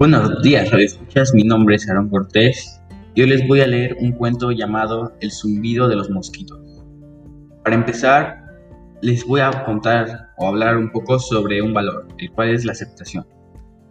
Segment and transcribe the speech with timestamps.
[0.00, 1.34] Buenos días, escuchas.
[1.34, 2.80] Mi nombre es Aaron Cortés
[3.14, 6.58] y hoy les voy a leer un cuento llamado El zumbido de los mosquitos.
[7.62, 8.46] Para empezar,
[9.02, 12.72] les voy a contar o hablar un poco sobre un valor, el cual es la
[12.72, 13.26] aceptación.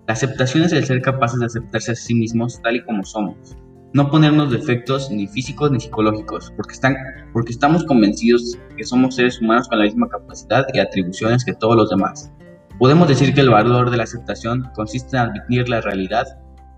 [0.08, 3.56] La aceptación es el ser capaces de aceptarse a sí mismos tal y como somos,
[3.94, 6.96] no ponernos defectos ni físicos ni psicológicos, porque, están,
[7.34, 11.76] porque estamos convencidos que somos seres humanos con la misma capacidad y atribuciones que todos
[11.76, 12.32] los demás.
[12.80, 16.26] Podemos decir que el valor de la aceptación consiste en admitir la realidad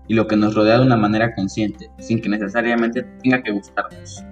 [0.08, 4.24] y lo que nos rodea de una manera consciente, sin que necesariamente tenga que gustarnos.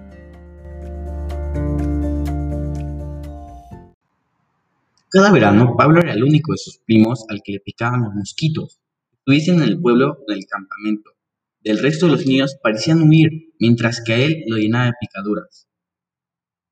[5.09, 8.81] Cada verano, Pablo era el único de sus primos al que le picaban los mosquitos.
[9.19, 11.11] Estuviesen en el pueblo o en el campamento.
[11.63, 15.69] Del resto de los niños parecían huir, mientras que a él lo llenaba de picaduras.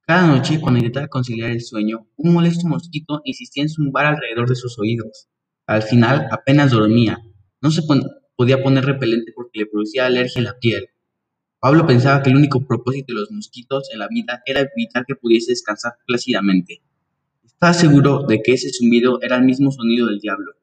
[0.10, 4.56] Cada noche, cuando intentaba conciliar el sueño, un molesto mosquito insistía en zumbar alrededor de
[4.56, 5.28] sus oídos.
[5.68, 7.20] Al final, apenas dormía.
[7.62, 7.84] No se
[8.36, 10.88] podía poner repelente porque le producía alergia en la piel.
[11.60, 15.14] Pablo pensaba que el único propósito de los mosquitos en la vida era evitar que
[15.14, 16.82] pudiese descansar plácidamente.
[17.46, 20.54] Estaba seguro de que ese zumbido era el mismo sonido del diablo.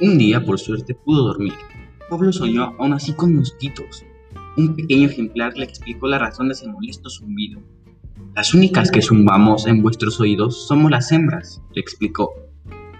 [0.00, 1.54] Un día, por suerte, pudo dormir.
[2.08, 4.04] Pablo soñó aún así con mosquitos.
[4.56, 7.60] Un pequeño ejemplar le explicó la razón de ese molesto zumbido.
[8.36, 12.32] Las únicas que zumbamos en vuestros oídos somos las hembras, le explicó.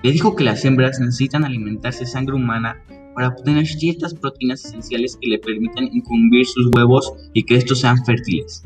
[0.03, 2.83] Le dijo que las hembras necesitan alimentarse de sangre humana
[3.15, 8.05] para obtener ciertas proteínas esenciales que le permiten incumbir sus huevos y que estos sean
[8.05, 8.65] fértiles.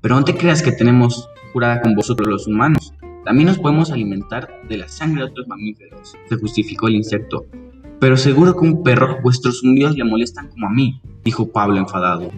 [0.00, 2.94] Pero no te creas que tenemos jurada con vosotros los humanos.
[3.26, 7.44] También nos podemos alimentar de la sangre de otros mamíferos, se justificó el insecto.
[8.00, 12.30] Pero seguro que un perro vuestros zumbidos le molestan como a mí, dijo Pablo enfadado.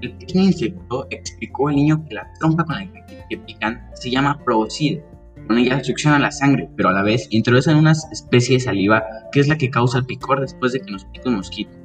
[0.00, 2.90] El pequeño insecto explicó al niño que la trompa con la
[3.28, 5.04] que pican se llama proboscide.
[5.46, 9.02] Con ella succiona la sangre, pero a la vez introducen una especie de saliva
[9.32, 11.79] que es la que causa el picor después de que nos pica un mosquito.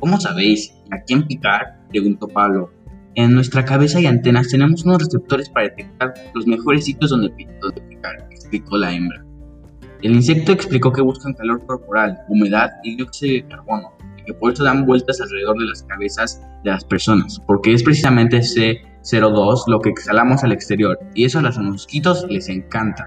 [0.00, 1.80] ¿Cómo sabéis a quién picar?
[1.88, 2.70] preguntó Pablo.
[3.14, 8.28] En nuestra cabeza y antenas tenemos unos receptores para detectar los mejores sitios donde, picar,
[8.30, 9.24] explicó la hembra.
[10.02, 14.52] El insecto explicó que buscan calor corporal, humedad y dióxido de carbono, y que por
[14.52, 19.64] eso dan vueltas alrededor de las cabezas de las personas, porque es precisamente ese CO2
[19.66, 23.04] lo que exhalamos al exterior, y eso a los mosquitos les encanta.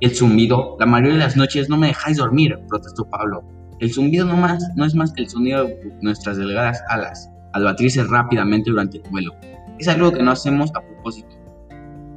[0.00, 3.44] El zumbido, la mayoría de las noches no me dejáis dormir, protestó Pablo.
[3.78, 7.64] El zumbido no, más, no es más que el sonido de nuestras delgadas alas al
[7.64, 9.34] batirse rápidamente durante el vuelo.
[9.78, 11.36] Es algo que no hacemos a propósito.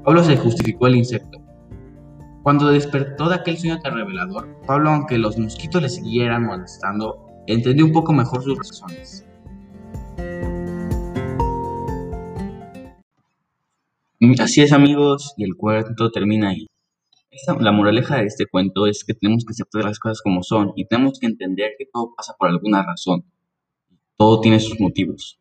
[0.06, 1.40] Pablo se justificó el insecto.
[2.44, 7.86] Cuando despertó de aquel sueño tan revelador, Pablo, aunque los mosquitos le siguieran molestando, entendió
[7.86, 9.26] un poco mejor sus razones.
[14.40, 16.70] Así es amigos, y el cuento termina ahí
[17.60, 20.88] la moraleja de este cuento es que tenemos que aceptar las cosas como son y
[20.88, 23.24] tenemos que entender que todo pasa por alguna razón.
[24.18, 25.39] Todo tiene sus motivos.